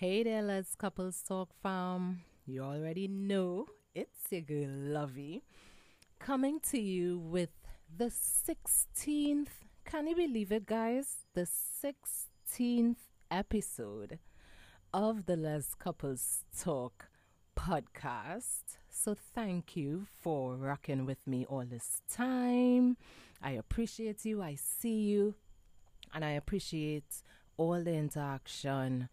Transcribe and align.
Hey 0.00 0.22
there, 0.22 0.40
Let's 0.40 0.74
Couples 0.76 1.22
Talk 1.28 1.50
fam. 1.62 2.22
You 2.46 2.62
already 2.62 3.06
know 3.06 3.66
it's 3.94 4.32
your 4.32 4.40
girl 4.40 4.66
Lovey 4.66 5.42
coming 6.18 6.58
to 6.70 6.80
you 6.80 7.18
with 7.18 7.50
the 7.94 8.06
16th, 8.06 9.50
can 9.84 10.06
you 10.06 10.16
believe 10.16 10.52
it, 10.52 10.64
guys? 10.64 11.26
The 11.34 11.46
16th 11.84 12.96
episode 13.30 14.18
of 14.94 15.26
the 15.26 15.36
Let's 15.36 15.74
Couples 15.74 16.44
Talk 16.58 17.10
podcast. 17.54 18.78
So, 18.88 19.14
thank 19.14 19.76
you 19.76 20.06
for 20.18 20.56
rocking 20.56 21.04
with 21.04 21.26
me 21.26 21.44
all 21.44 21.66
this 21.66 22.00
time. 22.10 22.96
I 23.42 23.50
appreciate 23.50 24.24
you, 24.24 24.40
I 24.40 24.54
see 24.54 25.02
you, 25.02 25.34
and 26.14 26.24
I 26.24 26.30
appreciate 26.30 27.22
all 27.58 27.84
the 27.84 27.92
interaction 27.92 29.10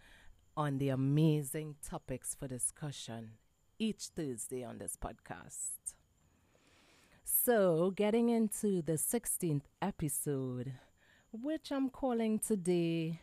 on 0.58 0.80
the 0.80 0.90
amazing 0.90 1.76
topics 1.88 2.36
for 2.38 2.48
discussion 2.48 3.34
each 3.78 4.08
Thursday 4.16 4.64
on 4.64 4.80
this 4.80 4.98
podcast. 4.98 5.94
So, 7.24 7.92
getting 7.92 8.30
into 8.30 8.82
the 8.82 8.94
16th 8.94 9.66
episode, 9.84 10.74
which 11.32 11.72
I'm 11.72 11.92
calling 11.92 12.40
today 12.40 13.22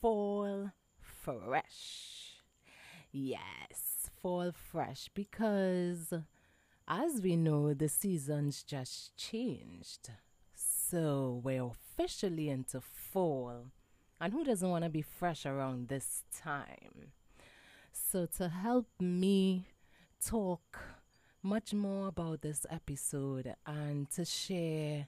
Fall 0.00 0.70
Fresh. 0.98 2.40
Yes, 3.12 4.08
Fall 4.22 4.52
Fresh, 4.52 5.10
because 5.12 6.14
as 6.88 7.20
we 7.20 7.36
know, 7.36 7.74
the 7.74 7.90
seasons 7.90 8.62
just 8.62 9.14
changed. 9.18 10.10
So, 10.54 11.42
we're 11.44 11.64
officially 11.66 12.48
into 12.48 12.80
fall 12.80 13.66
and 14.20 14.32
who 14.32 14.44
doesn't 14.44 14.68
want 14.68 14.84
to 14.84 14.90
be 14.90 15.02
fresh 15.02 15.46
around 15.46 15.88
this 15.88 16.24
time? 16.36 17.12
So, 17.92 18.26
to 18.36 18.48
help 18.48 18.86
me 19.00 19.66
talk 20.24 20.78
much 21.42 21.72
more 21.72 22.08
about 22.08 22.42
this 22.42 22.66
episode 22.70 23.54
and 23.66 24.10
to 24.10 24.24
share 24.24 25.06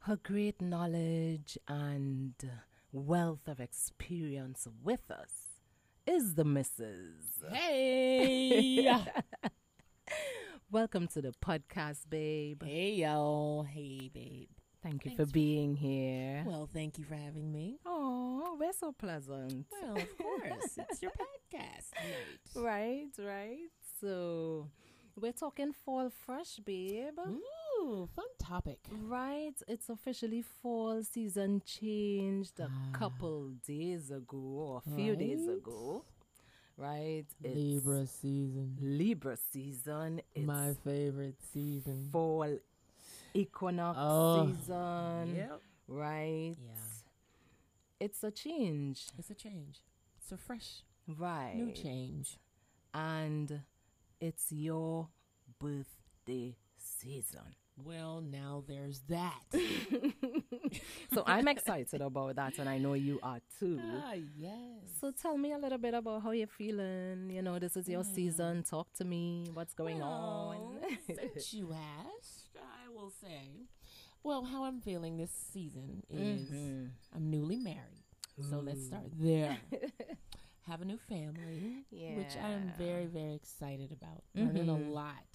her 0.00 0.16
great 0.16 0.62
knowledge 0.62 1.58
and 1.68 2.34
wealth 2.92 3.46
of 3.46 3.60
experience 3.60 4.66
with 4.82 5.10
us 5.10 5.60
is 6.06 6.34
the 6.34 6.44
Mrs. 6.44 7.52
Hey! 7.52 8.88
Welcome 10.70 11.08
to 11.08 11.20
the 11.20 11.34
podcast, 11.44 12.08
babe. 12.08 12.62
hey, 12.64 12.94
yo. 12.94 13.66
Hey, 13.68 14.10
babe. 14.12 14.48
Thank 14.86 15.04
you 15.04 15.10
Thanks 15.16 15.30
for 15.30 15.34
being 15.34 15.74
here. 15.74 16.44
Well, 16.46 16.68
thank 16.72 16.96
you 16.98 17.04
for 17.04 17.16
having 17.16 17.50
me. 17.52 17.78
Oh, 17.84 18.56
we're 18.58 18.72
so 18.72 18.92
pleasant. 18.92 19.66
Well, 19.82 19.96
of 19.96 20.16
course. 20.16 20.78
it's 20.90 21.02
your 21.02 21.10
podcast. 21.10 21.90
Right, 22.54 23.08
right. 23.18 23.68
So 24.00 24.68
we're 25.20 25.32
talking 25.32 25.72
fall 25.72 26.08
fresh, 26.24 26.56
babe. 26.64 27.18
Ooh, 27.80 28.08
fun 28.14 28.26
topic. 28.38 28.78
Right, 28.92 29.54
it's 29.66 29.88
officially 29.88 30.42
fall 30.62 31.02
season 31.02 31.62
changed 31.66 32.60
a 32.60 32.68
Ah. 32.70 32.92
couple 32.92 33.54
days 33.66 34.12
ago 34.12 34.38
or 34.38 34.82
a 34.86 34.90
few 34.96 35.16
days 35.16 35.48
ago. 35.48 36.04
Right, 36.76 37.24
it's 37.42 37.56
Libra 37.56 38.06
season. 38.06 38.76
Libra 38.80 39.36
season. 39.50 40.20
It's 40.34 40.46
My 40.46 40.74
favorite 40.84 41.40
season. 41.52 42.08
fall 42.12 42.58
equinox 43.34 43.98
Oh. 44.00 44.46
season. 44.52 45.34
Yep. 45.36 45.60
Right. 45.88 46.56
Yeah. 46.58 46.72
It's 48.00 48.22
a 48.24 48.30
change. 48.30 49.06
It's 49.18 49.30
a 49.30 49.34
change. 49.34 49.80
It's 50.18 50.32
a 50.32 50.36
fresh, 50.36 50.82
Right. 51.06 51.54
new 51.54 51.72
change. 51.72 52.38
And 52.92 53.62
it's 54.20 54.50
your 54.52 55.08
birthday 55.58 56.56
season. 56.76 57.54
Well, 57.84 58.20
now 58.22 58.64
there's 58.66 59.00
that. 59.08 59.42
So 61.14 61.22
I'm 61.26 61.48
excited 61.48 62.00
about 62.02 62.36
that, 62.36 62.58
and 62.58 62.68
I 62.68 62.76
know 62.78 62.92
you 62.94 63.18
are 63.22 63.40
too. 63.58 63.80
ah, 63.82 64.12
yes. 64.36 64.82
So 65.00 65.10
tell 65.12 65.38
me 65.38 65.52
a 65.52 65.58
little 65.58 65.78
bit 65.78 65.94
about 65.94 66.22
how 66.22 66.32
you're 66.32 66.46
feeling. 66.46 67.30
You 67.30 67.40
know, 67.42 67.58
this 67.58 67.76
is 67.76 67.88
your 67.88 68.02
Hmm. 68.02 68.14
season. 68.14 68.62
Talk 68.64 68.92
to 68.94 69.04
me. 69.04 69.46
What's 69.54 69.72
going 69.72 70.02
on? 70.02 70.58
Well, 70.80 70.80
since 71.06 71.54
you 71.54 71.72
asked, 71.72 72.55
will 72.96 73.10
say, 73.10 73.66
well, 74.22 74.44
how 74.44 74.64
I'm 74.64 74.80
feeling 74.80 75.16
this 75.18 75.30
season 75.30 76.02
is 76.08 76.50
Mhm. 76.50 76.90
I'm 77.14 77.30
newly 77.30 77.56
married. 77.58 78.04
So 78.50 78.58
let's 78.60 78.84
start 78.84 79.06
there. 79.18 79.58
Have 80.62 80.82
a 80.82 80.84
new 80.84 80.98
family, 80.98 81.84
which 81.90 82.36
I 82.36 82.50
am 82.50 82.72
very, 82.76 83.06
very 83.06 83.34
excited 83.34 83.92
about. 83.92 84.24
Learning 84.34 84.66
Mhm. 84.66 84.88
a 84.88 84.90
lot 84.90 85.28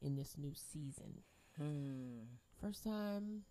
in 0.00 0.16
this 0.16 0.36
new 0.38 0.54
season. 0.54 1.22
Hmm. 1.56 2.20
First 2.60 2.84
time, 2.84 3.44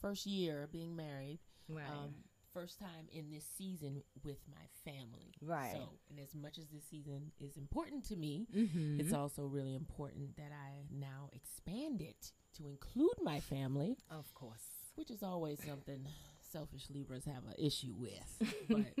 first 0.00 0.26
year 0.26 0.66
being 0.72 0.96
married. 0.96 1.40
Right. 1.68 1.88
Um, 1.90 2.14
first 2.52 2.78
time 2.78 3.08
in 3.12 3.30
this 3.30 3.44
season 3.56 4.02
with 4.24 4.38
my 4.48 4.66
family. 4.84 5.32
Right. 5.40 5.72
So, 5.74 5.98
and 6.10 6.18
as 6.18 6.34
much 6.34 6.58
as 6.58 6.66
this 6.68 6.84
season 6.90 7.32
is 7.38 7.56
important 7.56 8.04
to 8.06 8.16
me, 8.16 8.46
Mhm. 8.54 8.98
it's 9.00 9.12
also 9.12 9.46
really 9.46 9.74
important 9.74 10.36
that 10.36 10.52
I 10.52 10.86
now 10.90 11.30
expand 11.32 12.00
it 12.00 12.32
to 12.54 12.66
include 12.66 13.20
my 13.22 13.40
family, 13.40 13.96
of 14.10 14.32
course. 14.34 14.64
which 14.96 15.10
is 15.12 15.22
always 15.22 15.62
something 15.64 16.04
selfish 16.40 16.90
Libras 16.90 17.24
have 17.24 17.46
an 17.46 17.54
issue 17.58 17.94
with. 17.96 18.42
But 18.68 18.94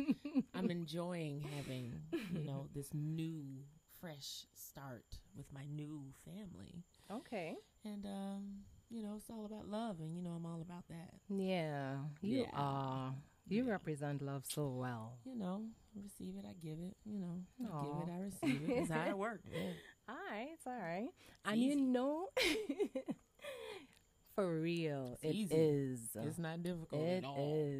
I'm 0.54 0.70
enjoying 0.70 1.40
having, 1.40 2.00
you 2.32 2.44
know, 2.44 2.68
this 2.74 2.92
new, 2.94 3.64
fresh 4.00 4.46
start 4.54 5.18
with 5.34 5.52
my 5.52 5.66
new 5.66 6.12
family. 6.24 6.84
Okay. 7.10 7.56
And, 7.84 8.06
um, 8.06 8.64
you 8.90 9.02
know, 9.02 9.16
it's 9.16 9.28
all 9.28 9.44
about 9.44 9.66
love, 9.68 9.98
and, 10.00 10.14
you 10.14 10.22
know, 10.22 10.30
I'm 10.30 10.46
all 10.46 10.60
about 10.62 10.86
that. 10.88 11.14
Yeah, 11.28 12.04
you 12.22 12.42
Yeah. 12.42 12.50
are. 12.54 13.14
You 13.48 13.64
Yeah. 13.64 13.70
represent 13.72 14.22
love 14.22 14.44
so 14.46 14.68
well. 14.68 15.18
You 15.24 15.34
know, 15.36 15.64
receive 15.94 16.36
it, 16.36 16.44
I 16.48 16.52
give 16.62 16.78
it, 16.80 16.96
you 17.04 17.18
know, 17.18 17.42
I 17.60 17.84
give 17.84 18.08
it, 18.08 18.12
I 18.12 18.20
receive 18.20 18.68
it. 18.68 18.88
That's 18.88 18.90
how 18.90 19.08
it 19.10 19.18
works. 19.18 19.48
Yeah. 19.52 19.72
All 20.08 20.16
right, 20.30 20.48
it's 20.54 20.66
all 20.66 20.72
right. 20.72 21.08
and 21.44 21.60
you 21.60 21.76
know, 21.76 22.28
for 24.34 24.60
real, 24.60 25.18
It's 25.22 25.24
it 25.24 25.34
easy. 25.34 25.54
is. 25.54 26.00
It's 26.14 26.38
not 26.38 26.62
difficult 26.62 27.02
It 27.02 27.18
at 27.18 27.24
all. 27.24 27.36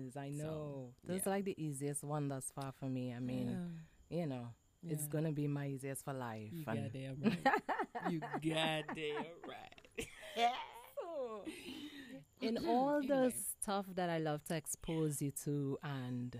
is. 0.06 0.16
I 0.16 0.30
So, 0.32 0.42
know. 0.44 0.92
This 1.04 1.22
is 1.22 1.26
like 1.26 1.44
the 1.44 1.54
easiest 1.62 2.04
one 2.04 2.28
thus 2.28 2.50
far 2.54 2.72
for 2.78 2.86
me. 2.86 3.14
I 3.14 3.20
mean, 3.20 3.56
you 4.10 4.26
know, 4.26 4.48
Yeah, 4.82 4.92
it's 4.94 5.06
gonna 5.06 5.32
be 5.32 5.46
my 5.46 5.68
easiest 5.68 6.04
for 6.04 6.12
life. 6.12 6.52
You 6.52 6.64
goddamn 6.64 7.16
right. 7.22 7.46
you 8.10 8.20
goddamn 8.42 9.38
right. 9.48 10.06
So, 10.98 11.44
in 12.40 12.58
all 12.66 13.00
the 13.02 13.14
Anyway. 13.14 13.32
Stuff 13.68 13.86
that 13.96 14.08
I 14.08 14.16
love 14.16 14.42
to 14.44 14.56
expose 14.56 15.20
you 15.20 15.30
to, 15.44 15.76
and 15.82 16.34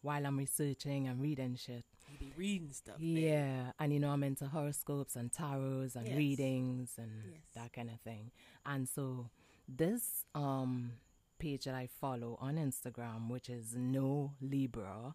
while 0.00 0.26
I'm 0.26 0.36
researching 0.36 1.06
and 1.06 1.22
reading 1.22 1.54
shit, 1.54 1.84
You 2.10 2.18
be 2.18 2.32
reading 2.36 2.72
stuff. 2.72 2.96
yeah, 2.98 3.70
and 3.78 3.92
you 3.92 4.00
know 4.00 4.10
I'm 4.10 4.24
into 4.24 4.46
horoscopes 4.46 5.14
and 5.14 5.30
tarots 5.30 5.94
and 5.94 6.08
Yes. 6.08 6.16
readings 6.16 6.94
and 6.98 7.22
Yes. 7.30 7.40
that 7.54 7.72
kind 7.72 7.88
of 7.88 8.00
thing. 8.00 8.32
And 8.66 8.88
so 8.88 9.30
this 9.68 10.24
um 10.34 10.94
page 11.38 11.66
that 11.66 11.74
I 11.76 11.86
follow 11.86 12.36
on 12.40 12.56
Instagram, 12.56 13.30
which 13.30 13.48
is 13.48 13.76
Know 13.76 14.34
Libra 14.40 15.14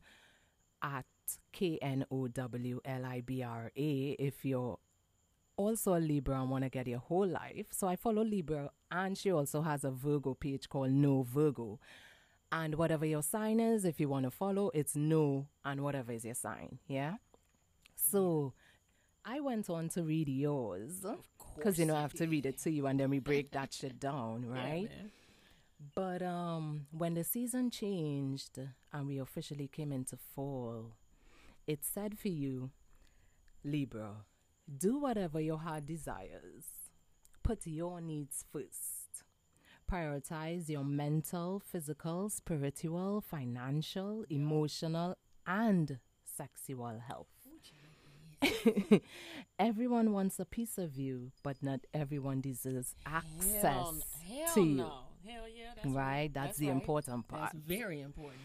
at 0.81 1.05
K 1.51 1.79
N 1.81 2.05
O 2.09 2.29
W 2.29 2.79
L 2.85 3.05
I 3.05 3.19
B 3.19 3.44
R 3.44 3.73
A, 3.75 4.11
if 4.11 4.45
you're 4.45 4.79
also 5.57 5.95
a 5.95 6.00
Libra 6.00 6.40
and 6.40 6.50
want 6.50 6.63
to 6.63 6.69
get 6.69 6.88
your 6.88 7.00
whole 7.00 7.28
life. 7.28 7.68
So 7.72 7.88
I 7.88 7.95
follow 7.95 8.23
Libra, 8.23 8.69
and 8.91 9.18
she 9.18 9.31
also 9.31 9.62
has 9.62 9.84
a 9.84 9.91
Virgo 9.91 10.34
page 10.34 10.69
called 10.69 10.91
Know 10.91 11.23
Virgo. 11.23 11.79
And 12.51 12.75
whatever 12.75 13.06
your 13.06 13.23
sign 13.23 13.59
is, 13.59 13.84
if 13.84 14.00
you 14.00 14.07
want 14.07 14.23
to 14.23 14.31
follow, 14.31 14.72
it's 14.73 14.96
no 14.96 15.47
and 15.66 15.81
whatever 15.81 16.13
is 16.13 16.23
your 16.23 16.35
sign. 16.35 16.79
Yeah. 16.87 17.16
So 17.96 18.53
I 19.26 19.41
went 19.41 19.70
on 19.70 19.90
to 19.90 20.03
read 20.03 20.29
yours 20.29 21.05
because 21.55 21.78
you 21.78 21.85
know 21.85 21.96
I 21.96 22.02
have 22.02 22.14
to 22.14 22.28
read 22.28 22.46
it 22.46 22.59
to 22.59 22.72
you 22.72 22.87
and 22.87 22.97
then 22.97 23.09
we 23.09 23.20
break 23.20 23.52
that 23.52 23.73
shit 23.78 23.99
down, 23.99 24.46
right? 24.47 24.90
But 25.93 26.22
um, 26.22 26.87
when 26.91 27.16
the 27.16 27.26
season 27.26 27.70
changed 27.70 28.59
and 28.93 29.08
we 29.08 29.17
officially 29.17 29.67
came 29.67 29.91
into 29.91 30.16
fall, 30.16 30.93
it 31.67 31.84
said 31.84 32.17
for 32.17 32.29
you, 32.29 32.72
Libra, 33.66 34.23
do 34.75 34.97
whatever 34.97 35.40
your 35.40 35.59
heart 35.59 35.85
desires. 35.85 36.66
Put 37.43 37.66
your 37.66 38.02
needs 38.02 38.43
first. 38.52 39.23
Prioritize 39.90 40.67
your 40.67 40.84
mental, 40.84 41.61
physical, 41.66 42.29
spiritual, 42.29 43.22
financial, 43.22 44.25
emotional, 44.29 45.16
and 45.46 45.99
sexual 46.25 46.99
health. 47.08 47.28
everyone 49.59 50.11
wants 50.11 50.40
a 50.40 50.46
piece 50.46 50.78
of 50.78 50.97
you, 50.97 51.31
but 51.41 51.64
not 51.64 51.79
everyone 51.93 52.41
deserves 52.41 52.96
access 53.05 53.64
hell, 53.64 53.97
hell 54.28 54.53
to 54.53 54.61
you. 54.61 54.75
no. 54.75 54.93
Hell 55.25 55.43
yeah. 55.47 55.72
That's 55.75 55.87
right? 55.87 55.96
right. 55.96 56.34
That's, 56.34 56.58
the 56.58 56.67
right. 56.67 56.73
important 56.73 57.28
part. 57.28 57.52
That's 57.53 57.66
very 57.66 58.02
important. 58.02 58.41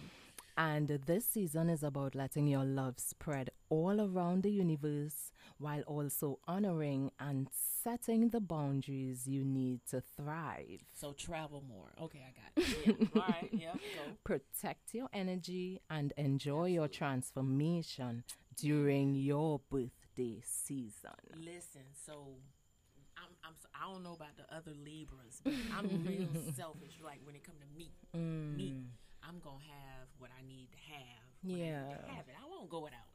And 0.56 0.88
this 1.06 1.24
season 1.24 1.68
is 1.68 1.82
about 1.82 2.14
letting 2.14 2.46
your 2.46 2.64
love 2.64 2.94
spread 2.98 3.50
all 3.72 3.98
around 4.02 4.42
the 4.42 4.50
universe 4.50 5.32
while 5.56 5.80
also 5.86 6.38
honoring 6.46 7.10
and 7.18 7.48
setting 7.82 8.28
the 8.28 8.40
boundaries 8.40 9.26
you 9.26 9.42
need 9.44 9.80
to 9.90 10.02
thrive. 10.16 10.80
So 10.92 11.12
travel 11.14 11.62
more. 11.66 11.90
Okay, 12.02 12.22
I 12.28 12.32
got 12.40 12.50
it. 12.56 12.96
Yeah. 13.14 13.22
All 13.22 13.28
right. 13.28 13.48
Yeah. 13.52 13.72
Go. 13.72 14.12
Protect 14.24 14.92
your 14.92 15.08
energy 15.14 15.80
and 15.88 16.12
enjoy 16.18 16.66
your 16.66 16.88
transformation 16.88 18.24
during 18.56 19.14
your 19.14 19.60
birthday 19.70 20.42
season. 20.44 21.24
Listen, 21.38 21.86
so 22.06 22.14
I'm, 23.16 23.32
I'm 23.44 23.54
I 23.74 23.90
don't 23.92 24.02
know 24.02 24.12
about 24.12 24.36
the 24.36 24.46
other 24.54 24.72
Libras, 24.84 25.40
but 25.42 25.54
I'm 25.76 25.86
real 26.06 26.28
selfish. 26.56 27.00
Like 27.02 27.20
when 27.24 27.34
it 27.36 27.42
come 27.44 27.56
to 27.58 27.78
me, 27.78 27.90
me, 28.58 28.72
mm. 28.72 28.84
I'm 29.26 29.38
gonna 29.40 29.64
have 29.64 30.08
what 30.18 30.30
I 30.38 30.42
need 30.46 30.68
to 30.72 30.78
have. 30.92 31.24
I 31.44 31.48
Yeah. 31.48 31.96
to 32.06 32.12
have 32.16 32.28
it. 32.28 32.34
I 32.36 32.46
won't 32.48 32.68
go 32.68 32.80
without. 32.80 33.08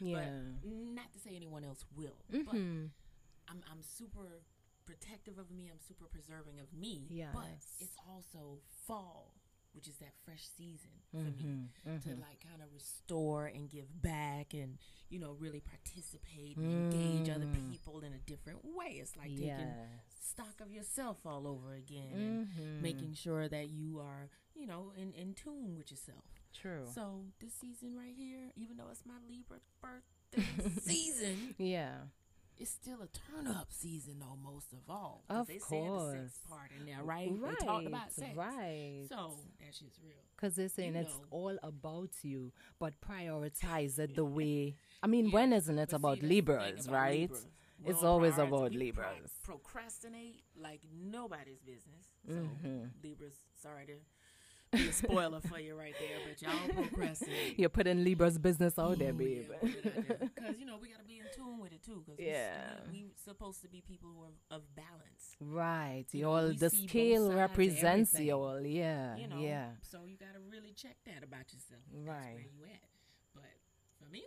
I'm 0.00 0.06
just 0.06 0.12
not. 0.12 0.22
Yeah. 0.22 0.30
But 0.62 0.70
not 0.70 1.12
to 1.12 1.18
say 1.18 1.36
anyone 1.36 1.64
else 1.64 1.84
will. 1.96 2.16
But 2.30 2.54
Mhm. 2.54 2.90
I'm 3.48 3.62
I'm 3.70 3.82
super 3.82 4.42
protective 4.84 5.38
of 5.38 5.50
me. 5.50 5.68
I'm 5.70 5.80
super 5.80 6.06
preserving 6.06 6.60
of 6.60 6.72
me. 6.72 7.06
Yeah. 7.10 7.30
But 7.32 7.48
it's 7.80 7.96
also 8.06 8.60
fall, 8.86 9.34
which 9.72 9.88
is 9.88 9.96
that 9.98 10.14
fresh 10.24 10.42
season 10.56 10.90
for 11.10 11.18
me 11.18 11.70
Mhm. 11.86 12.02
to 12.02 12.08
Mhm. 12.10 12.20
like 12.20 12.40
kind 12.40 12.62
of 12.62 12.72
restore 12.72 13.46
and 13.46 13.68
give 13.70 14.02
back 14.02 14.52
and 14.54 14.78
you 15.08 15.18
know 15.18 15.32
really 15.32 15.60
participate 15.60 16.56
and 16.56 16.70
engage 16.92 17.28
other 17.28 17.46
Mm. 17.46 17.70
people 17.70 18.00
in 18.02 18.12
a 18.12 18.18
different 18.18 18.64
way. 18.64 18.98
It's 18.98 19.16
like 19.16 19.30
taking 19.30 19.46
Yes. 19.48 20.02
stock 20.20 20.60
of 20.60 20.70
yourself 20.72 21.24
all 21.24 21.46
over 21.46 21.74
again 21.74 22.12
and 22.12 22.48
Mhm. 22.48 22.80
making 22.80 23.14
sure 23.14 23.48
that 23.48 23.68
you 23.70 24.00
are 24.00 24.28
you 24.54 24.66
know 24.66 24.90
in 24.92 25.12
in 25.14 25.34
tune 25.34 25.76
with 25.76 25.90
yourself. 25.90 26.24
True. 26.54 26.86
So 26.94 27.24
this 27.40 27.52
season 27.54 27.96
right 27.96 28.14
here, 28.16 28.50
even 28.56 28.76
though 28.76 28.88
it's 28.90 29.04
my 29.04 29.14
Libra 29.28 29.58
birthday 29.82 30.80
season, 30.80 31.54
yeah. 31.58 31.92
it's 32.56 32.70
still 32.70 33.02
a 33.02 33.08
turn 33.08 33.46
up 33.48 33.68
season 33.72 34.20
though, 34.20 34.36
most 34.42 34.72
of 34.72 34.88
all. 34.88 35.24
'Cause 35.28 35.40
Of 35.40 35.46
they 35.48 35.58
said 35.58 35.62
the 35.62 35.66
sex 35.68 35.78
course. 35.78 36.38
part 36.48 36.70
in 36.78 36.86
there, 36.86 37.02
right? 37.02 37.30
Right. 37.32 37.58
They 37.58 37.66
talked 37.66 37.86
about 37.86 38.12
sex. 38.12 38.36
Right. 38.36 39.06
So 39.08 39.32
that 39.60 39.74
shit's 39.74 39.98
real. 40.02 40.14
Because 40.36 40.54
they're 40.56 40.68
saying 40.68 40.94
it's 40.96 41.18
all 41.30 41.58
about 41.62 42.10
you, 42.22 42.52
but 42.78 42.94
prioritize 43.00 43.98
it 43.98 44.14
the 44.14 44.24
way. 44.38 44.76
I 45.02 45.06
mean, 45.08 45.26
Yeah, 45.26 45.32
when 45.34 45.52
isn't 45.52 45.78
it 45.78 45.82
But 45.86 45.90
see, 45.90 45.96
about 45.96 46.20
that's 46.20 46.30
Libras, 46.30 46.86
about 46.86 46.94
right? 46.94 47.20
Libras. 47.22 47.46
It's 47.86 48.02
always 48.02 48.34
about 48.38 48.70
we 48.70 48.92
pro- 48.92 49.02
Libras. 49.10 49.30
procrastinate 49.42 50.42
like 50.56 50.80
nobody's 50.90 51.60
business. 51.60 52.06
So 52.26 52.32
Mhm. 52.34 52.90
Libras, 53.02 53.34
sorry 53.60 53.84
to 53.86 53.96
be 54.76 54.88
a 54.88 54.92
spoiler 54.92 55.40
for 55.40 55.58
you 55.58 55.76
right 55.76 55.94
there, 55.98 56.18
but 56.26 56.42
y'all 56.42 56.84
procrastinate. 56.84 57.54
You're 57.58 57.68
putting 57.68 58.04
Libra's 58.04 58.38
business 58.38 58.78
out 58.78 58.98
there, 58.98 59.12
babe. 59.12 59.46
Because 59.62 60.56
you 60.58 60.66
know 60.66 60.76
we 60.80 60.88
gotta 60.88 61.04
be 61.06 61.18
in 61.18 61.26
tune 61.34 61.58
with 61.60 61.72
it 61.72 61.82
too. 61.84 62.02
Because 62.04 62.20
Yeah. 62.20 62.74
we, 62.92 63.04
we 63.04 63.10
supposed 63.24 63.62
to 63.62 63.68
be 63.68 63.80
people 63.80 64.10
who 64.14 64.22
are 64.24 64.56
of 64.56 64.62
balance. 64.74 65.36
right. 65.40 66.04
You 66.12 66.28
all 66.28 66.52
the 66.52 66.70
scale 66.70 67.32
represents 67.32 68.18
you 68.18 68.32
all. 68.34 68.60
Yeah. 68.60 69.16
You 69.16 69.28
know, 69.28 69.38
Yeah. 69.40 69.68
so 69.82 70.04
you 70.06 70.16
gotta 70.16 70.40
really 70.50 70.72
check 70.74 70.96
that 71.06 71.22
about 71.22 71.52
yourself. 71.52 71.82
That's 71.92 72.06
Right. 72.06 72.34
where 72.34 72.42
you 72.42 72.64
at. 72.64 72.82
But 73.34 73.52
for 73.98 74.10
me, 74.10 74.24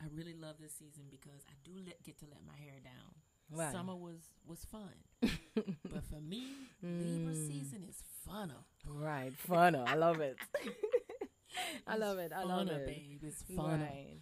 I 0.00 0.06
really 0.14 0.34
love 0.34 0.56
this 0.60 0.72
season 0.72 1.04
because 1.10 1.42
I 1.48 1.54
do 1.64 1.72
let, 1.86 2.02
get 2.02 2.18
to 2.18 2.26
let 2.26 2.40
my 2.46 2.56
hair 2.56 2.80
down. 2.82 3.14
Right. 3.50 3.72
Summer 3.72 3.94
was 3.94 4.20
was 4.46 4.64
fun, 4.64 4.90
but 5.54 6.04
for 6.10 6.20
me, 6.20 6.44
Libra 6.82 7.32
Mm. 7.34 7.46
season 7.48 7.84
is 7.88 8.02
funner. 8.28 8.62
Right. 8.86 9.32
Funner. 9.48 9.86
I 9.86 9.94
love 9.94 10.20
it. 10.20 10.36
I 11.86 11.96
love 11.96 12.18
it. 12.18 12.32
I 12.34 12.42
love 12.42 12.66
funner, 12.68 12.78
it. 12.80 12.86
babe. 12.86 13.20
It's 13.22 13.42
funner. 13.44 13.80
Right. 13.82 14.16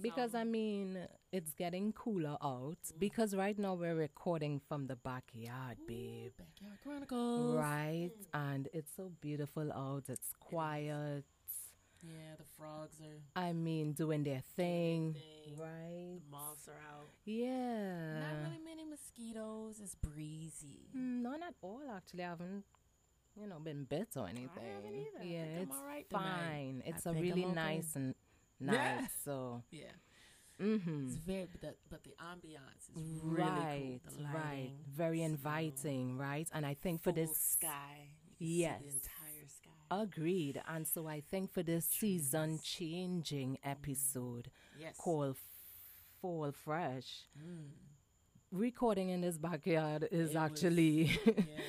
Because 0.00 0.32
So- 0.32 0.38
I 0.38 0.44
mean, 0.44 0.98
it's 1.32 1.52
getting 1.54 1.92
cooler 1.92 2.36
out. 2.42 2.78
Because 2.98 3.34
right 3.34 3.58
now 3.58 3.74
we're 3.74 3.94
recording 3.94 4.60
from 4.68 4.86
the 4.86 4.96
backyard, 4.96 5.78
babe. 5.86 6.32
Backyard 6.38 6.78
Chronicles. 6.82 7.56
Right, 7.56 8.10
and 8.34 8.68
it's 8.72 8.92
so 8.94 9.10
beautiful 9.20 9.72
out. 9.72 10.04
It's 10.08 10.32
quiet. 10.38 11.24
Yeah, 12.06 12.36
the 12.38 12.44
frogs 12.56 13.00
are. 13.00 13.20
I 13.40 13.52
mean, 13.52 13.92
doing 13.92 14.22
their 14.24 14.42
thing, 14.56 15.14
thing. 15.14 15.56
right? 15.58 16.18
The 16.24 16.30
moths 16.30 16.68
are 16.68 16.80
out. 16.92 17.08
Yeah. 17.24 18.20
Not 18.20 18.34
really 18.44 18.60
many 18.64 18.84
mosquitoes. 18.84 19.80
It's 19.82 19.94
breezy. 19.96 20.88
Mm, 20.96 21.22
None 21.22 21.42
at 21.42 21.54
all. 21.62 21.82
Actually, 21.94 22.24
I 22.24 22.28
haven't, 22.30 22.64
you 23.40 23.46
know, 23.46 23.58
been 23.58 23.84
bit 23.84 24.08
or 24.16 24.28
anything. 24.28 24.48
either. 24.84 25.20
I 25.20 25.24
Yeah, 25.24 25.44
think 25.44 25.56
I'm 25.56 25.62
it's 25.62 25.76
alright 25.80 26.06
fine. 26.10 26.82
I 26.86 26.88
It's 26.90 27.06
a 27.06 27.12
really 27.12 27.44
okay. 27.44 27.54
nice 27.54 27.96
and 27.96 28.14
Yeah. 28.60 29.00
nice. 29.00 29.10
So, 29.24 29.62
Yeah, 29.70 29.92
mm-hmm. 30.60 31.06
it's 31.08 31.16
very. 31.16 31.46
But 31.52 31.60
the, 31.60 31.74
but 31.90 32.04
the 32.04 32.14
ambiance 32.22 32.88
is 32.96 33.20
really 33.22 33.42
right, 33.44 34.00
cool. 34.06 34.26
Right. 34.32 34.72
Very 34.94 35.18
so 35.18 35.24
inviting, 35.24 36.16
right? 36.18 36.48
And 36.52 36.64
I 36.64 36.74
think 36.74 37.02
for 37.02 37.12
this 37.12 37.36
sky. 37.36 38.08
Yes. 38.38 38.82
Agreed. 39.90 40.60
And 40.68 40.86
so 40.86 41.06
I 41.06 41.20
think 41.20 41.50
for 41.52 41.62
this 41.62 41.86
season 41.86 42.58
changing 42.62 43.58
episode 43.64 44.50
yes. 44.78 44.96
called 44.96 45.36
Fall 46.20 46.52
Fresh, 46.52 47.24
Mm. 47.38 47.68
recording 48.52 49.10
in 49.10 49.20
this 49.20 49.38
backyard 49.38 50.08
is 50.10 50.30
It 50.30 50.34
was- 50.34 50.36
actually 50.36 51.04
Yeah, 51.26 51.60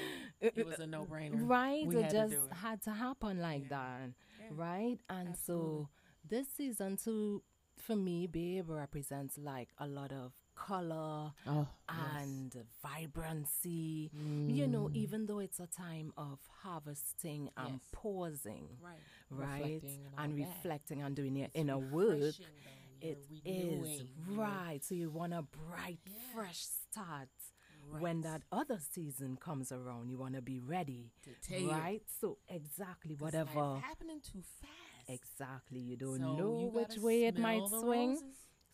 it 0.41 0.65
was 0.65 0.79
a 0.79 0.87
no-brainer. 0.87 1.47
right. 1.47 1.85
We 1.85 1.97
it 1.97 2.01
had 2.03 2.11
to 2.11 2.17
just 2.17 2.31
do 2.33 2.43
it. 2.45 2.53
had 2.53 2.81
to 2.83 2.91
happen 2.91 3.39
like 3.41 3.63
Yeah. 3.63 3.69
that, 3.69 4.09
Yeah. 4.39 4.47
right? 4.51 4.99
And 5.09 5.29
absolutely. 5.29 5.83
so 5.85 5.89
this 6.27 6.47
season 6.49 6.97
too, 6.97 7.43
for 7.77 7.95
me, 7.95 8.27
babe, 8.27 8.69
represents 8.69 9.37
like 9.37 9.69
a 9.77 9.87
lot 9.87 10.11
of 10.11 10.33
color 10.57 11.31
Oh, 11.45 11.67
and 11.89 12.55
vibrancy. 12.81 14.11
You 14.47 14.67
know, 14.67 14.87
Mm. 14.89 14.95
even 14.95 15.25
though 15.25 15.39
it's 15.39 15.59
a 15.59 15.67
time 15.67 16.13
of 16.17 16.39
harvesting 16.63 17.49
and 17.57 17.73
Yes. 17.73 17.89
pausing. 17.91 18.77
right, 18.81 18.99
right? 19.29 19.61
Reflecting 19.83 20.05
and, 20.05 20.15
And 20.17 20.35
reflecting 20.35 21.01
and 21.01 21.15
doing 21.15 21.35
your 21.35 21.49
inner 21.53 21.77
work. 21.77 22.19
though. 22.19 22.45
It 23.01 23.19
is 23.45 24.01
right. 24.27 24.83
So 24.83 24.95
you 24.95 25.09
want 25.11 25.33
a 25.33 25.43
bright, 25.43 25.99
Yeah. 26.05 26.33
fresh 26.33 26.59
start 26.59 27.29
when 27.99 28.21
that 28.21 28.41
other 28.51 28.79
season 28.79 29.37
comes 29.37 29.71
around. 29.71 30.09
You 30.09 30.17
want 30.17 30.33
to 30.35 30.41
be 30.41 30.59
ready, 30.59 31.11
to 31.43 31.67
right? 31.67 32.01
So 32.19 32.39
exactly 32.49 33.13
whatever. 33.15 33.77
happening 33.79 34.19
too 34.21 34.41
fast. 34.41 35.09
Exactly. 35.09 35.79
You 35.79 35.95
don't 35.95 36.19
So 36.19 36.35
know 36.35 36.59
you 36.59 36.67
which 36.69 36.97
way 36.97 37.25
it 37.25 37.37
might 37.37 37.65
swing. 37.67 38.15
roses. 38.15 38.23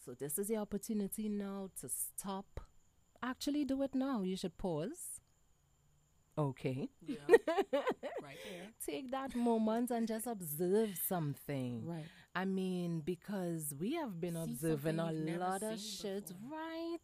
So 0.03 0.13
this 0.13 0.37
is 0.37 0.49
your 0.49 0.61
opportunity 0.61 1.29
now 1.29 1.69
to 1.79 1.87
stop. 1.89 2.59
Actually, 3.21 3.63
do 3.63 3.81
it 3.83 3.95
now. 3.95 4.21
You 4.21 4.35
should 4.35 4.57
pause. 4.57 5.21
Okay. 6.37 6.89
Yeah, 7.05 7.15
right 7.29 8.37
there. 8.49 8.67
Take 8.85 9.11
that 9.11 9.35
moment 9.35 9.91
and 9.91 10.07
just 10.07 10.25
observe 10.25 10.99
something. 11.07 11.85
Right. 11.85 12.05
I 12.35 12.45
mean, 12.45 13.01
because 13.01 13.73
we 13.79 13.93
have 13.93 14.19
been 14.19 14.33
See 14.33 14.51
observing 14.51 14.99
a 14.99 15.03
something 15.03 15.17
you've 15.17 15.25
never 15.25 15.39
lot 15.39 15.63
of 15.63 15.79
shit, 15.79 16.27
before. 16.27 16.57
right? 16.57 16.99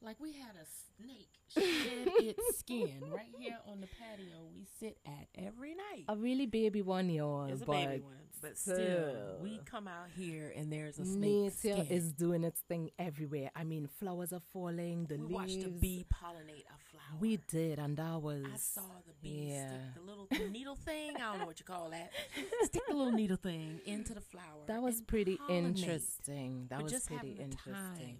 Like 0.00 0.20
we 0.20 0.32
had 0.32 0.54
a 0.54 0.66
snake 0.96 1.28
shed 1.48 2.08
its 2.20 2.58
skin 2.58 3.00
right 3.12 3.32
here 3.38 3.58
on 3.66 3.80
the 3.80 3.88
patio 3.88 4.46
we 4.54 4.64
sit 4.78 4.96
at 5.06 5.26
every 5.36 5.74
night. 5.74 6.04
A 6.08 6.16
really 6.16 6.46
baby 6.46 6.82
one, 6.82 7.10
y'all. 7.10 7.46
It's 7.46 7.62
a 7.62 7.66
but 7.66 7.72
baby 7.72 8.02
one, 8.02 8.14
but 8.40 8.56
still, 8.56 9.38
we 9.40 9.60
come 9.64 9.88
out 9.88 10.06
here 10.16 10.52
and 10.54 10.72
there's 10.72 11.00
a 11.00 11.04
snake 11.04 11.52
skin. 11.52 11.86
is 11.90 12.12
doing 12.12 12.44
its 12.44 12.60
thing 12.68 12.90
everywhere. 12.98 13.50
I 13.56 13.64
mean, 13.64 13.88
flowers 13.98 14.32
are 14.32 14.42
falling, 14.52 15.06
the 15.06 15.16
we 15.16 15.22
leaves. 15.22 15.34
watched 15.34 15.64
a 15.64 15.68
bee 15.68 16.06
pollinate 16.12 16.66
a 16.66 16.78
flower. 16.90 17.18
We 17.20 17.38
did, 17.48 17.80
and 17.80 17.96
that 17.96 18.22
was. 18.22 18.44
I 18.44 18.56
saw 18.56 18.82
the 19.04 19.14
bee 19.20 19.48
yeah. 19.50 19.68
stick 19.68 19.80
the 19.96 20.02
little 20.02 20.28
needle 20.52 20.76
thing. 20.76 21.16
I 21.16 21.20
don't 21.20 21.38
know 21.40 21.46
what 21.46 21.58
you 21.58 21.64
call 21.64 21.90
that. 21.90 22.12
Stick 22.62 22.82
the 22.88 22.94
little 22.94 23.12
needle 23.12 23.36
thing 23.36 23.80
into 23.84 24.14
the 24.14 24.20
flower. 24.20 24.64
That 24.66 24.80
was 24.80 25.00
pretty 25.00 25.38
pollinate. 25.38 25.78
interesting. 25.78 26.66
That 26.70 26.82
but 26.82 26.92
was 26.92 27.02
pretty 27.04 27.32
interesting. 27.32 27.72
time 27.74 28.18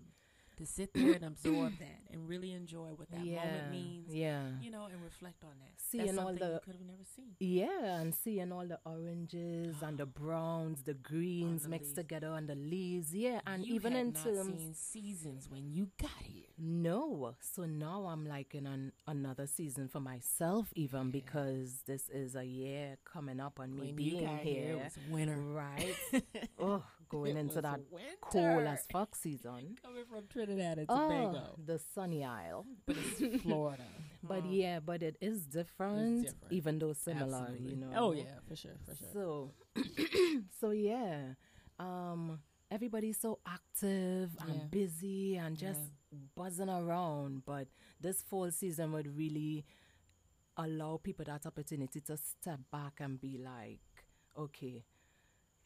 to 0.58 0.66
sit 0.66 0.92
there 0.94 1.12
and 1.12 1.24
absorb 1.24 1.72
that 1.80 2.00
and 2.12 2.28
really 2.28 2.52
enjoy 2.52 2.88
what 2.96 3.10
that 3.10 3.24
yeah, 3.24 3.44
moment 3.44 3.70
means. 3.70 4.14
yeah. 4.14 4.42
You 4.60 4.70
know, 4.70 4.86
and 4.92 5.02
reflect 5.02 5.42
on 5.44 5.50
that. 5.60 5.72
Seeing 5.76 6.18
all 6.18 6.32
the- 6.34 6.54
you 6.54 6.60
could 6.64 6.74
have 6.76 6.86
never 6.86 7.04
seen. 7.16 7.34
Yeah, 7.40 8.00
and 8.00 8.14
seeing 8.14 8.52
all 8.52 8.66
the 8.66 8.78
oranges 8.84 9.76
and 9.82 9.98
the 9.98 10.06
browns, 10.06 10.82
the 10.82 10.94
greens 10.94 11.62
the 11.62 11.68
mixed 11.70 11.88
leaves. 11.90 11.94
together 11.98 12.28
on 12.28 12.46
the 12.46 12.54
leaves. 12.54 13.14
Yeah, 13.14 13.40
and 13.46 13.64
you 13.66 13.74
even 13.74 13.94
in 13.94 14.12
terms. 14.12 14.76
seasons 14.78 15.48
when 15.50 15.70
you 15.70 15.88
got 16.00 16.10
here. 16.22 16.44
No, 16.58 17.34
so 17.40 17.64
now 17.64 18.06
I'm 18.06 18.26
like 18.26 18.54
in 18.54 18.66
an, 18.66 18.92
another 19.06 19.46
season 19.46 19.88
for 19.88 20.00
myself, 20.00 20.68
even 20.74 21.10
because 21.10 21.82
this 21.86 22.08
is 22.08 22.34
a 22.34 22.44
year 22.44 22.98
coming 23.04 23.38
up 23.40 23.60
on 23.60 23.74
me 23.74 23.86
When 23.88 23.94
being 23.96 24.26
here. 24.26 24.38
here, 24.38 24.90
winter. 25.10 25.36
Right. 25.36 25.94
oh, 26.58 26.82
going 27.08 27.36
It 27.36 27.40
into 27.40 27.60
that 27.62 27.80
winter. 27.90 28.06
cool 28.22 28.66
as 28.68 28.84
fuck 28.92 29.14
season. 29.14 29.76
Coming 29.82 30.04
from 30.10 30.26
Trinidad 30.28 30.78
and 30.78 30.86
Oh, 30.88 31.08
Tobago, 31.08 31.58
the 31.64 31.78
sunny 31.94 32.24
isle. 32.24 32.66
but 32.86 32.96
it's 32.96 33.42
Florida. 33.42 33.84
But 34.22 34.44
yeah, 34.46 34.80
but 34.80 35.02
it 35.02 35.16
is 35.20 35.46
different, 35.46 36.22
different. 36.24 36.52
even 36.52 36.78
though 36.80 36.92
similar, 36.92 37.36
Absolutely. 37.48 37.70
you 37.70 37.76
know. 37.76 37.92
Oh 37.94 38.12
yeah, 38.12 38.38
for 38.48 38.56
sure, 38.56 38.76
for 38.84 38.94
sure. 38.96 39.08
So, 39.12 39.52
so 40.60 40.70
yeah, 40.70 41.34
um, 41.78 42.40
everybody's 42.70 43.18
so 43.18 43.38
active 43.46 44.36
and 44.40 44.70
busy 44.70 45.36
and 45.36 45.56
just 45.56 45.80
Yeah. 46.10 46.18
buzzing 46.34 46.68
around. 46.68 47.44
But 47.46 47.68
this 48.00 48.22
fall 48.22 48.50
season 48.50 48.90
would 48.92 49.06
really 49.16 49.64
allow 50.56 50.98
people 51.02 51.24
that 51.26 51.46
opportunity 51.46 52.00
to 52.00 52.16
step 52.16 52.60
back 52.72 52.94
and 53.00 53.20
be 53.20 53.38
like, 53.38 53.80
okay, 54.36 54.84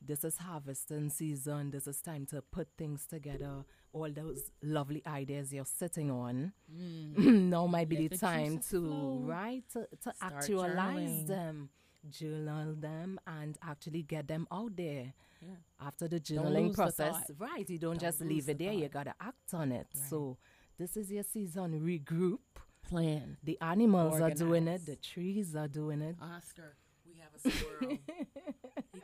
this 0.07 0.25
is 0.25 0.37
harvesting 0.39 1.11
season. 1.11 1.71
This 1.71 1.87
is 1.87 2.01
time 2.01 2.27
to 2.27 2.43
put 2.43 2.69
things 2.77 3.07
together. 3.07 3.65
All 3.93 4.11
those 4.11 4.51
lovely 4.63 5.03
ideas 5.07 5.53
you're 5.53 5.65
sitting 5.65 6.11
on. 6.11 6.53
Mm. 6.75 7.17
now 7.51 7.67
might 7.67 7.89
be 7.89 7.97
Let 8.03 8.11
the 8.13 8.19
time 8.19 8.59
to 8.71 8.81
flow. 8.87 9.21
right 9.25 9.63
to, 9.73 9.87
to 10.03 10.13
actualize 10.21 11.09
journaling. 11.11 11.27
them 11.29 11.69
journal 12.11 12.75
them 12.75 13.21
and 13.27 13.57
actually 13.63 14.03
get 14.03 14.27
them 14.27 14.49
out 14.51 14.75
there 14.77 15.13
Yeah. 15.41 15.49
after 15.87 16.09
the 16.09 16.19
journaling 16.19 16.67
lose 16.69 16.77
the 16.77 16.83
process 16.83 17.31
right 17.39 17.69
you 17.71 17.79
don't, 17.79 17.93
Don't 17.93 18.01
just 18.01 18.21
leave 18.21 18.49
it 18.49 18.59
the 18.59 18.65
there 18.65 18.73
you 18.75 18.89
gotta 18.89 19.15
act 19.21 19.55
on 19.55 19.71
it 19.71 19.87
Right. 19.95 20.09
so 20.11 20.37
this 20.79 20.97
is 20.97 21.13
your 21.13 21.23
season 21.23 21.81
regroup 21.81 22.41
Plan. 22.83 23.37
the 23.45 23.57
animals 23.61 24.21
are 24.21 24.31
doing 24.31 24.67
it 24.67 24.85
the 24.85 24.97
trees 24.97 25.55
are 25.55 25.69
doing 25.69 26.03
it 26.03 26.17
Oscar, 26.21 26.75
we 27.07 27.15
have 27.21 27.33
a 27.37 27.51
squirrel. 27.57 27.99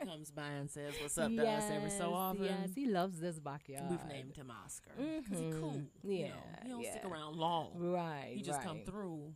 comes 0.05 0.31
by 0.31 0.47
and 0.47 0.69
says 0.69 0.93
what's 1.01 1.17
up 1.17 1.31
to 1.35 1.47
us 1.47 1.63
every 1.71 1.89
so 1.89 2.13
often. 2.13 2.43
yes 2.45 2.69
he 2.75 2.85
loves 2.87 3.19
this 3.19 3.39
backyard 3.39 3.85
We've 3.89 4.05
named 4.05 4.35
him 4.35 4.51
Oscar 4.51 4.91
because 4.97 5.39
Mhm. 5.39 5.53
he 5.53 5.59
cool. 5.59 5.81
you 6.03 6.19
know. 6.29 6.33
Yeah, 6.35 6.63
he 6.63 6.69
don't 6.69 6.85
stick 6.85 7.05
around 7.05 7.35
long. 7.35 7.71
right 7.77 8.31
He 8.35 8.41
just 8.41 8.59
right. 8.59 8.67
come 8.67 8.79
through, 8.85 9.33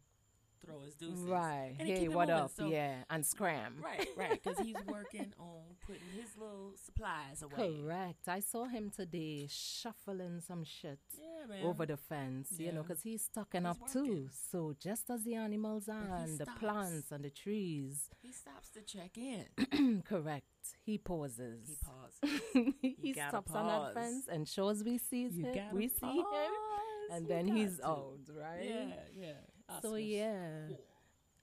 throw 0.66 0.82
his 0.82 0.96
deuces. 0.96 1.20
right 1.26 1.76
And 1.80 1.88
hey 1.88 2.08
what 2.08 2.30
up 2.30 2.52
so- 2.56 2.68
yeah 2.68 3.04
and 3.10 3.26
scram 3.26 3.76
Right, 3.84 4.08
right, 4.18 4.40
because 4.42 4.60
he's 4.60 4.76
working 4.88 5.34
on 5.40 5.62
putting 5.86 6.02
his 6.16 6.30
little 6.40 6.72
supplies 6.84 7.42
away. 7.42 7.82
correct 7.82 8.28
i 8.28 8.40
saw 8.40 8.66
him 8.66 8.90
today 8.96 9.48
shuffling 9.50 10.40
some 10.40 10.64
shit 10.64 11.00
Yeah, 11.20 11.66
over 11.68 11.86
the 11.86 11.98
fence, 11.98 12.54
you 12.58 12.72
know, 12.72 12.84
because 12.84 13.02
he's 13.02 13.24
stocking 13.24 13.62
He's 13.66 13.72
up 13.72 13.92
too. 13.92 14.30
So 14.52 14.74
just 14.80 15.10
as 15.10 15.24
the 15.24 15.36
animals 15.36 15.90
are 15.90 16.16
and 16.24 16.40
the 16.40 16.46
plants 16.46 17.12
and 17.12 17.24
the 17.24 17.30
trees, 17.30 18.10
he 18.22 18.32
stops 18.32 18.70
to 18.72 18.82
check 18.82 19.18
in. 19.18 20.02
correct. 20.06 20.46
He 20.86 20.98
pauses. 20.98 21.68
He 21.68 21.76
pauses. 21.84 22.74
he 23.02 23.14
stops 23.14 23.52
on 23.54 23.68
that 23.68 23.94
fence 23.94 24.28
and 24.32 24.48
shows 24.48 24.84
we 24.84 24.98
You 25.36 25.46
him. 25.48 25.76
We 25.76 25.90
see 25.90 26.18
him, 26.18 26.54
and 27.12 27.24
You 27.24 27.28
then 27.28 27.48
he's 27.48 27.78
to. 27.80 27.88
out, 27.88 28.20
right? 28.40 28.64
Yeah, 28.64 28.86
yeah. 29.28 29.32
So 29.82 29.96
yeah, 29.96 30.68
cool. 30.68 30.80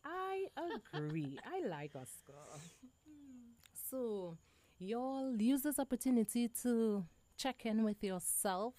I 0.04 0.46
agree. 0.94 1.38
I 1.44 1.66
like 1.66 1.92
Oscar. 1.94 2.34
So 3.90 4.36
y'all 4.78 5.34
use 5.40 5.62
this 5.62 5.78
opportunity 5.78 6.48
to 6.62 7.04
check 7.36 7.66
in 7.66 7.82
with 7.84 8.02
yourself. 8.04 8.74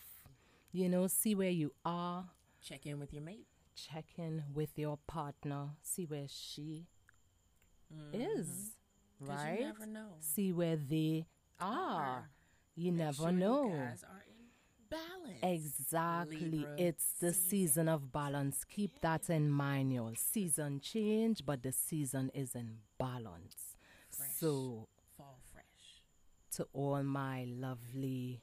You 0.72 0.88
know, 0.88 1.08
see 1.08 1.36
where 1.36 1.50
you 1.50 1.74
are. 1.84 2.26
Check 2.62 2.86
in 2.86 3.00
with 3.00 3.14
your 3.14 3.24
mate. 3.24 3.46
check 3.76 4.06
in 4.18 4.44
with 4.54 4.78
your 4.78 4.98
partner, 5.08 5.70
see 5.82 6.06
where 6.06 6.28
she 6.28 6.86
Mhm. 7.92 8.14
is, 8.40 8.72
right? 9.20 9.60
You 9.60 9.66
never 9.66 9.86
know. 9.88 10.16
See 10.20 10.52
where 10.54 10.76
they 10.78 11.26
are. 11.60 12.30
You 12.76 12.92
Make 12.92 13.00
never 13.00 13.14
sure 13.24 13.32
know. 13.32 13.64
You 13.66 13.76
guys 13.80 14.04
are 14.04 14.24
in 14.28 14.46
balance. 14.92 15.40
Exactly. 15.44 16.38
Libra 16.52 16.76
it's 16.78 17.14
the 17.20 17.34
season. 17.34 17.50
season 17.50 17.90
of 17.90 18.12
balance. 18.12 18.64
Keep 18.66 19.02
that 19.02 19.30
in 19.30 19.50
mind, 19.50 19.94
y'all. 19.94 20.14
Season 20.16 20.80
change, 20.80 21.44
but 21.46 21.64
the 21.64 21.72
season 21.72 22.30
is 22.34 22.54
in 22.56 22.78
balance. 23.00 23.76
Fresh. 24.10 24.30
So, 24.40 24.88
Fall 25.18 25.40
fresh. 25.52 25.64
to 26.58 26.68
all 26.74 27.02
my 27.04 27.46
lovely 27.48 28.42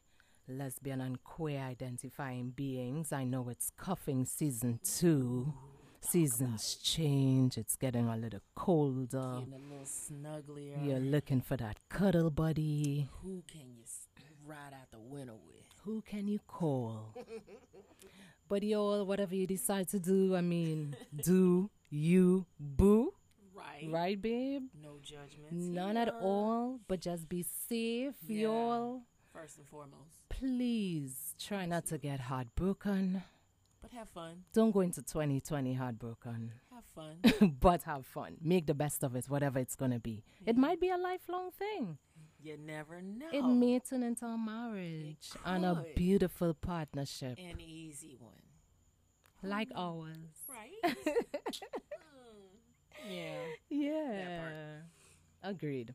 lesbian 0.48 1.00
and 1.02 1.22
queer 1.22 1.60
identifying 1.60 2.50
beings, 2.50 3.12
I 3.12 3.24
know 3.24 3.48
it's 3.50 3.70
cuffing 3.76 4.24
season 4.24 4.80
two. 4.82 5.52
Seasons 6.00 6.76
change. 6.76 7.58
It's 7.58 7.76
getting 7.76 8.08
a 8.08 8.16
little 8.16 8.40
colder. 8.54 9.40
Getting 9.40 9.52
a 9.52 9.72
little 9.72 9.84
snugglier. 9.84 10.86
You're 10.86 11.00
looking 11.00 11.40
for 11.42 11.56
that 11.58 11.78
cuddle 11.90 12.30
buddy. 12.30 13.08
Who 13.22 13.42
can 13.50 13.74
you 13.76 13.84
ride 14.46 14.72
out 14.72 14.90
the 14.90 14.98
winter 14.98 15.34
with? 15.34 15.67
Who 15.88 16.02
can 16.02 16.28
you 16.28 16.38
call? 16.46 17.14
but 18.48 18.62
y'all, 18.62 19.06
whatever 19.06 19.34
you 19.34 19.46
decide 19.46 19.88
to 19.88 19.98
do, 19.98 20.36
I 20.36 20.42
mean, 20.42 20.94
do 21.24 21.70
you 21.88 22.44
boo? 22.60 23.14
Right. 23.54 23.88
Right, 23.90 24.20
babe? 24.20 24.64
No 24.82 24.98
judgments. 25.02 25.54
None 25.54 25.96
at 25.96 26.10
all, 26.20 26.78
but 26.88 27.00
just 27.00 27.26
be 27.26 27.42
safe, 27.42 28.12
Yeah. 28.26 28.48
y'all. 28.48 29.00
First 29.32 29.56
and 29.56 29.66
foremost. 29.66 30.18
Please 30.28 31.34
try 31.38 31.64
not 31.64 31.86
to 31.86 31.96
get 31.96 32.20
heartbroken. 32.20 33.22
But 33.80 33.92
have 33.92 34.10
fun. 34.10 34.44
Don't 34.52 34.72
go 34.72 34.80
into 34.80 35.00
2020 35.00 35.72
heartbroken, 35.72 36.52
Have 36.74 36.84
fun. 36.94 37.56
but 37.60 37.84
have 37.84 38.04
fun. 38.04 38.36
Make 38.42 38.66
the 38.66 38.74
best 38.74 39.02
of 39.02 39.16
it, 39.16 39.24
whatever 39.30 39.58
it's 39.58 39.74
going 39.74 39.92
to 39.92 39.98
be. 40.00 40.22
It 40.44 40.58
might 40.58 40.82
be 40.82 40.90
a 40.90 40.98
lifelong 40.98 41.50
thing. 41.50 41.96
You 42.40 42.56
never 42.56 43.00
know. 43.02 43.26
It 43.32 43.42
may 43.42 43.78
turn 43.80 44.02
into 44.02 44.26
marriage 44.36 45.30
and 45.44 45.64
a 45.64 45.84
beautiful 45.96 46.54
partnership 46.54 47.38
An 47.38 47.60
easy 47.60 48.16
one. 48.18 48.32
like 49.42 49.68
ours. 49.74 50.16
Right? 50.48 50.96
Mm. 53.06 53.10
Yeah. 53.70 53.88
Yeah. 53.88 54.76
Agreed. 55.42 55.94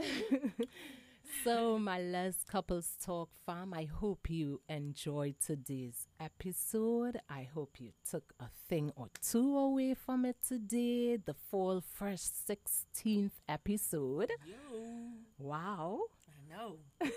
Mm-hmm. 0.00 0.62
so, 1.44 1.78
my 1.78 2.00
last 2.00 2.46
couples 2.46 2.90
talk 3.04 3.30
fam, 3.46 3.72
I 3.74 3.84
hope 3.84 4.28
you 4.30 4.60
enjoyed 4.68 5.36
today's 5.44 6.06
episode. 6.20 7.18
I 7.28 7.48
hope 7.52 7.80
you 7.80 7.92
took 8.08 8.34
a 8.38 8.46
thing 8.68 8.92
or 8.94 9.08
two 9.22 9.56
away 9.58 9.94
from 9.94 10.24
it 10.26 10.36
today. 10.46 11.16
The 11.16 11.34
fall 11.34 11.80
fresh 11.80 12.20
16th 12.20 13.32
episode. 13.48 14.30
Yo. 14.46 14.93
Wow. 15.38 16.00
I 16.28 16.54
know. 16.54 16.76
16, 17.02 17.12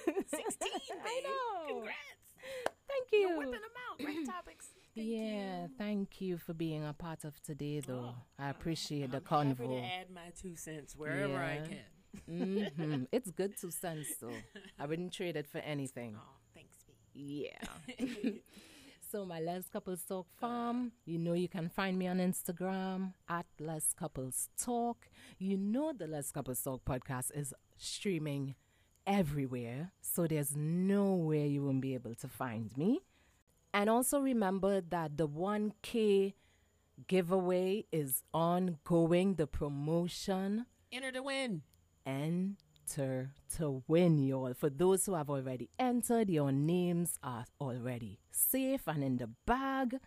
babe. 0.60 0.70
I 1.06 1.22
know. 1.24 1.68
Congrats. 1.76 1.98
Thank 2.88 3.08
you. 3.12 3.20
You're 3.20 3.38
whipping 3.38 3.52
them 3.52 3.62
out. 3.92 4.00
Great 4.00 4.26
topics. 4.36 4.68
Thank 4.96 5.08
yeah, 5.10 5.64
you. 5.64 5.70
thank 5.78 6.22
you 6.22 6.38
for 6.38 6.54
being 6.54 6.84
a 6.86 6.94
part 6.94 7.24
of 7.24 7.40
today, 7.44 7.82
though. 7.82 8.14
Oh, 8.16 8.16
I 8.40 8.50
appreciate 8.50 9.12
the 9.12 9.18
I'm 9.30 9.48
happy 9.50 9.64
convo. 9.64 9.82
to 9.82 9.86
add 9.86 10.10
my 10.10 10.32
two 10.42 10.56
cents 10.56 10.96
wherever 10.96 11.36
I 11.38 11.56
Yeah. 11.56 11.68
can. 11.68 12.66
hmm 12.80 13.04
It's 13.12 13.30
good 13.32 13.58
to 13.58 13.72
sense, 13.72 14.08
though. 14.20 14.32
I 14.80 14.86
wouldn't 14.88 15.14
trade 15.14 15.36
it 15.36 15.48
for 15.48 15.60
anything. 15.60 16.16
Oh, 16.18 16.38
thanks, 16.56 16.78
B. 17.14 17.50
Yeah. 17.52 17.68
so 19.10 19.26
my 19.26 19.40
Les 19.40 19.64
Couples 19.72 20.04
Talk 20.04 20.28
farm, 20.40 20.92
you 21.06 21.18
know 21.18 21.34
you 21.34 21.48
can 21.48 21.70
find 21.70 21.98
me 21.98 22.08
on 22.08 22.18
Instagram 22.18 23.14
at 23.30 23.46
Les 23.60 23.94
Couples 23.98 24.50
Talk. 24.58 25.08
You 25.38 25.56
know 25.58 25.94
the 25.98 26.08
Les 26.08 26.32
Couples 26.32 26.62
Talk 26.62 26.84
podcast 26.84 27.32
is 27.34 27.54
streaming 27.78 28.56
everywhere, 29.06 29.92
so 30.02 30.28
there's 30.28 30.56
nowhere 30.56 31.46
you 31.46 31.64
won't 31.64 31.82
be 31.82 31.94
able 31.94 32.16
to 32.16 32.28
find 32.28 32.76
me. 32.76 33.00
And 33.74 33.90
also 33.90 34.20
remember 34.20 34.82
that 34.82 35.18
the 35.18 35.28
1K 35.28 36.34
giveaway 37.08 37.86
is 37.92 38.24
ongoing. 38.34 39.36
The 39.36 39.48
promotion 39.48 40.66
Enter 40.92 41.12
to 41.12 41.24
win. 41.24 41.62
Enter 42.88 43.32
to 43.58 43.84
win, 43.88 44.18
y'all. 44.20 44.54
For 44.54 44.70
those 44.70 45.06
who 45.06 45.14
have 45.16 45.30
already 45.30 45.70
entered, 45.80 46.30
your 46.30 46.52
names 46.52 47.18
are 47.24 47.46
already 47.60 48.20
safe 48.32 48.82
and 48.88 49.04
in 49.04 49.18
the 49.18 49.30
bag. 49.46 49.98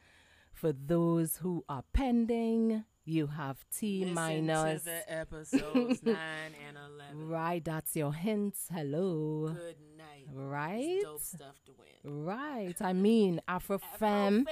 For 0.52 0.72
those 0.72 1.36
who 1.38 1.64
are 1.68 1.84
pending, 1.92 2.84
you 3.04 3.28
have 3.28 3.64
T 3.74 4.00
Listen 4.00 4.14
minus. 4.14 4.82
to 4.82 4.84
the 4.86 5.12
episodes 5.12 6.02
9 6.04 6.16
and 6.68 6.76
11. 6.98 7.28
Right, 7.28 7.64
that's 7.64 7.96
your 7.96 8.12
hints. 8.12 8.66
Hello. 8.72 9.54
Good 9.56 9.76
night. 9.96 10.19
Right? 10.34 11.00
Dope 11.02 11.20
stuff 11.20 11.56
to 11.66 11.72
win. 11.78 12.24
Right. 12.24 12.74
I 12.80 12.92
mean, 12.92 13.40
Afrofem. 13.48 13.80
Afrofem. 14.00 14.46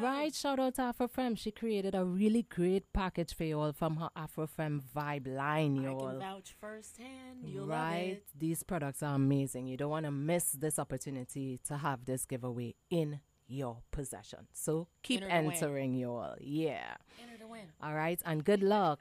Right, 0.00 0.34
shout 0.34 0.58
out 0.58 0.76
to 0.76 0.82
Afrofem. 0.82 1.36
She 1.36 1.50
created 1.50 1.94
a 1.94 2.04
really 2.04 2.42
great 2.42 2.90
package 2.94 3.34
for 3.34 3.44
y'all 3.44 3.72
from 3.72 3.96
her 3.96 4.08
Afrofem 4.16 4.80
vibe 4.96 5.26
line, 5.26 5.76
y'all. 5.76 6.08
can 6.10 6.20
vouch 6.20 6.54
firsthand. 6.58 7.44
You'll 7.44 7.66
love 7.66 7.80
right? 7.80 8.22
These 8.38 8.62
products 8.62 9.02
are 9.02 9.14
amazing. 9.14 9.66
You 9.66 9.76
don't 9.76 9.90
want 9.90 10.06
to 10.06 10.10
miss 10.10 10.52
this 10.52 10.78
opportunity 10.78 11.60
to 11.68 11.76
have 11.76 12.06
this 12.06 12.24
giveaway 12.24 12.74
in 12.88 13.20
your 13.46 13.82
possession. 13.90 14.46
So 14.52 14.88
keep 15.02 15.20
Enter 15.22 15.34
entering, 15.34 15.94
y'all. 15.94 16.34
Yeah. 16.40 16.94
Enter 17.22 17.38
to 17.40 17.46
win. 17.46 17.66
All 17.82 17.94
right. 17.94 18.20
And 18.24 18.42
good 18.42 18.62
luck. 18.62 19.00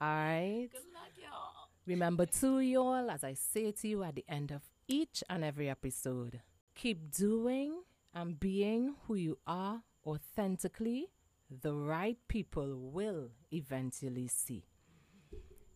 All 0.00 0.08
right. 0.08 0.68
Good 0.72 0.80
luck, 0.92 1.12
y'all. 1.16 1.68
Remember, 1.86 2.26
too, 2.26 2.58
y'all, 2.58 3.08
as 3.08 3.22
I 3.22 3.34
say 3.34 3.70
to 3.70 3.88
you 3.88 4.02
at 4.02 4.16
the 4.16 4.24
end 4.28 4.50
of 4.50 4.62
each 4.88 5.22
and 5.28 5.44
every 5.44 5.68
episode, 5.68 6.40
keep 6.74 7.10
doing 7.10 7.82
and 8.14 8.38
being 8.38 8.94
who 9.06 9.14
you 9.14 9.38
are 9.46 9.82
authentically 10.06 11.10
the 11.50 11.72
right 11.72 12.18
people 12.28 12.76
will 12.76 13.30
eventually 13.52 14.28
see. 14.28 14.64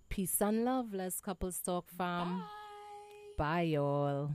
Peace 0.09 0.41
and 0.41 0.65
love, 0.65 0.93
Let's 0.93 1.21
Couples 1.21 1.61
Talk 1.61 1.89
fam. 1.89 2.39
Bye. 2.39 2.45
Bye, 3.39 3.63
y'all. 3.63 4.33